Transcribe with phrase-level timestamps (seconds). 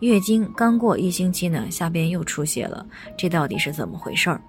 [0.00, 2.86] 月经刚过一星期呢，下边又出血了，
[3.16, 4.40] 这到底是怎么回事儿？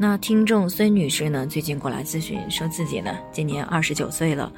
[0.00, 4.52] 那听众孙女士呢，最近过来咨询，说自己呢今年二十九岁了，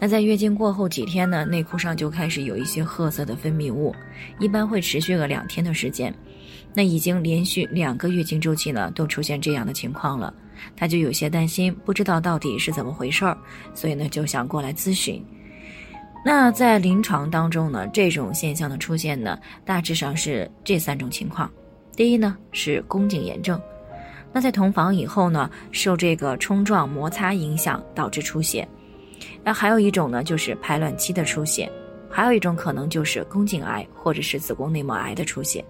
[0.00, 3.94] 那在月经过后几天呢，内裤上就开始有一些褐色的分泌物，
[4.38, 6.14] 一般会持续个两天的时间。
[6.72, 10.32] 那已经连续两个月经周期呢，都出现这样的情况了，
[10.74, 13.36] 她就有些担心，不知道到底是怎么回事儿，
[13.74, 15.22] 所以呢就想过来咨询。
[16.26, 21.48] 那在临床当中呢，这种现象的出现呢，大致上是这三种情况。
[21.94, 23.60] 第一呢是宫颈炎症，
[24.32, 28.66] 那在同房以后呢，受这个冲撞摩擦影响导致出血。
[29.44, 31.70] 那还有一种呢就是排卵期的出血，
[32.10, 35.64] 还有一种可能就是宫颈癌或者是子宫内膜癌的出血。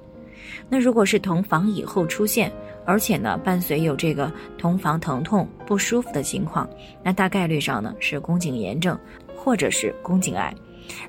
[0.70, 2.50] 那如果是同房以后出现，
[2.86, 6.66] 而且呢伴随有这个同房疼痛不舒服的情况，
[7.02, 8.98] 那大概率上呢是宫颈炎症。
[9.36, 10.52] 或者是宫颈癌，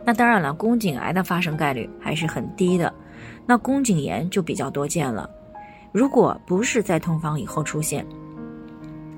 [0.05, 2.93] 那当然了，宫颈癌的发生概率还是很低的，
[3.45, 5.29] 那宫颈炎就比较多见了。
[5.91, 8.05] 如果不是在同房以后出现，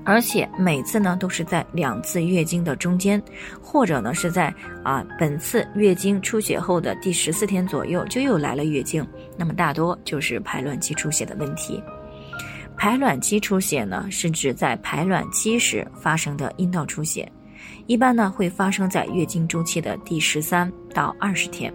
[0.02, 3.22] 而且每次呢都是在两次月经的中间，
[3.60, 11.82] 或者呢是在啊本次月经出血后的第十四天左右就又来了月经，那么大多就是排卵期出血的问题。
[12.76, 17.30] 排卵期出血呢是指在排卵期时发生的阴道出血。
[17.86, 21.72] 一般呢会发生在月经周期的第十三到二十天。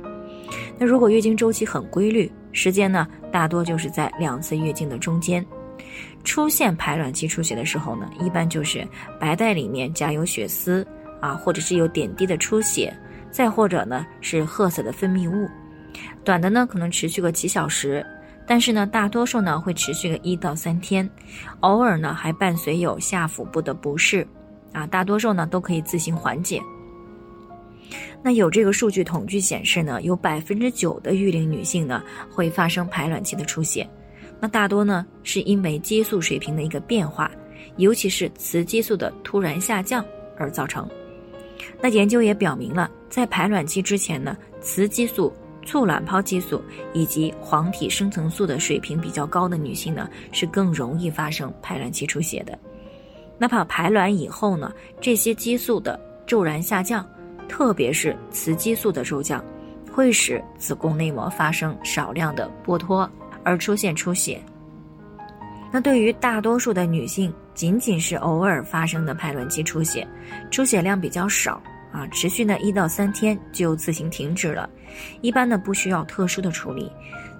[0.77, 5.45] 那如果月经周期很规律，时间呢大多就是在两次月经的中间。
[6.23, 8.85] 出现排卵期出血的时候呢，一般就是
[9.19, 10.85] 白带里面夹有血丝
[11.21, 12.93] 啊，或者是有点滴的出血，
[13.29, 15.49] 再或者呢是褐色的分泌物。
[16.23, 18.05] 短的呢可能持续个几小时，
[18.47, 21.07] 但是呢大多数呢会持续个一到三天，
[21.59, 24.27] 偶尔呢还伴随有下腹部的不适。
[24.71, 26.61] 啊，大多数呢都可以自行缓解。
[28.23, 33.87] 那有这个数据统计显示呢，有百分之九的育龄女性呢会发生排卵期的出血，
[34.39, 37.29] 那大多呢是因为激素水平的一个变化，
[37.77, 40.03] 尤其是雌激素的突然下降
[40.37, 40.89] 而造成。
[41.79, 45.31] 那研究也表明了，在排卵期之前呢，雌激素、
[45.63, 46.61] 促卵泡激素
[46.93, 52.57] 以及黄体生成素的水平比较高的女性呢，是更容易发生排卵期出血的。
[53.37, 57.05] 哪怕排卵以后呢，这些激素的骤然下降，
[57.49, 59.43] 特别是雌激素的骤降，
[59.91, 63.09] 会使子宫内膜发生少量的剥脱，
[63.43, 64.41] 而出现出血。
[65.71, 70.07] 那对于大多数的女性，仅仅是偶尔发生的排卵期出血，
[70.49, 74.69] 出血量比较少啊，持续呢一到三天就自行停止了，
[75.19, 76.89] 一般呢不需要特殊的处理，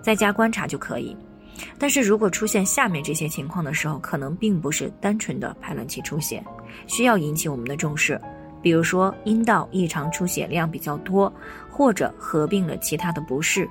[0.02, 1.16] 在家观察就可以。
[1.78, 6.44] 但是如果出现下面这些情况的时候，可能并不是单纯的排卵期出血，
[6.88, 8.20] 需要引起我们的重视。
[8.62, 11.32] 比如说阴道异常出血量比较多，
[11.70, 13.70] 或者合并了其他的不适。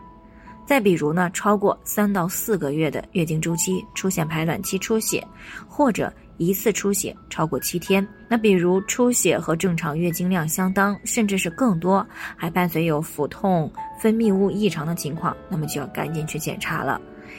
[0.66, 5.22] 再比如呢，超过三到四个月的月经周期出现排卵期出血，
[5.68, 8.06] 或者一次出血超过七天。
[8.30, 13.70] 那比如出血和正常月经量相当，甚至是更多，还伴随有腹痛、
[14.00, 16.98] 分泌物异常的情况，那么就要赶紧去检查了。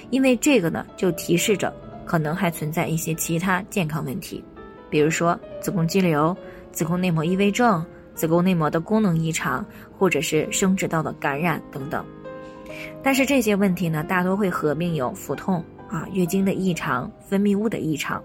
[0.09, 1.73] 因为这个呢，就提示着
[2.05, 4.43] 可能还存在一些其他健康问题，
[4.89, 6.35] 比如说子宫肌瘤、
[6.71, 9.65] 子宫内膜异位症、子宫内膜的功能异常，
[9.97, 12.05] 或者是生殖道的感染等等。
[13.01, 18.21] 但是这些问题呢，大多会合并有腹痛啊、月经的异常、分泌物的异常。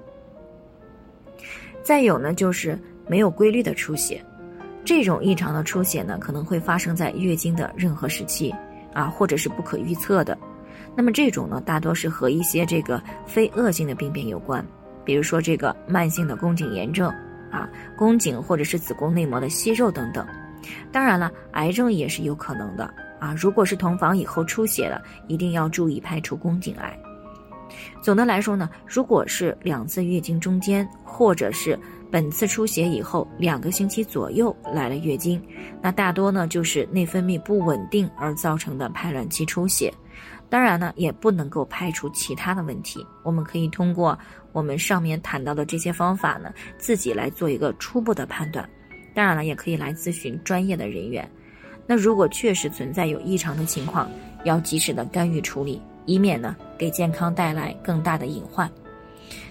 [1.83, 4.25] 再有呢，就是没有规律的出血，
[4.85, 8.55] 这种异常的出血呢，可能会发生在月经的任何时期
[8.93, 10.37] 啊，或者是不可预测的。
[10.97, 14.65] 那么这种呢，大多是和一些这个非恶性的病变有关，
[15.05, 17.09] 比如说这个慢性的宫颈炎症
[17.51, 20.27] 啊，宫颈或者是子宫内膜的息肉等等。
[20.93, 22.85] 当然了，癌症也是有可能的
[23.19, 23.35] 啊。
[23.37, 26.99] 如果是同房以后出血了，一定要注意排除宫颈癌。
[28.03, 31.79] 总的来说呢，如果是两次月经中间，或者是
[32.11, 35.41] 本次出血以后两个星期左右来了月经，
[35.81, 39.93] 那大多呢就是内分泌不稳定而造成的排卵期出血。
[40.49, 43.07] 当然呢，也不能够排除其他的问题。
[43.23, 44.19] 我们可以通过
[44.53, 48.69] 我们上面谈到的这些方法呢，自己来做一个初步的判断。
[49.15, 51.31] 当然了，也可以来咨询专业的人员。
[51.87, 54.11] 那如果确实存在有异常的情况，
[54.45, 58.69] 要及时的干预处理，以免呢给健康带来更大的隐患。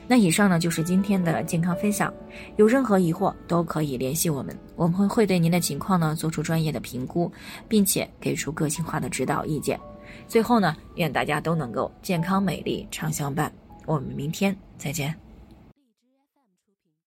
[0.08, 2.14] 那以上呢就是今天的健康分享，
[2.58, 7.32] 有任何疑惑都可以联系我们，我们会会对您的情况呢做出专业的评估，
[7.68, 9.80] 并且给出个性化的指导意见。
[10.28, 13.52] 最后呢，愿大家都能够健康美丽常相伴。
[13.86, 15.29] 我们明天再见。